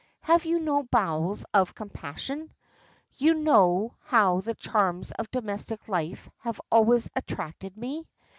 "Have 0.21 0.45
you 0.45 0.57
no 0.59 0.81
bowels 0.81 1.45
of 1.53 1.75
compassion? 1.75 2.51
You 3.19 3.35
know 3.35 3.93
how 3.99 4.41
the 4.41 4.55
charms 4.55 5.11
of 5.11 5.29
domestic 5.29 5.87
life 5.87 6.27
have 6.39 6.59
always 6.71 7.07
attracted 7.15 7.77
me. 7.77 8.07